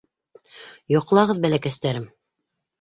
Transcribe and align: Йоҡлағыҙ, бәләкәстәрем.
Йоҡлағыҙ, 0.95 1.43
бәләкәстәрем. 1.45 2.11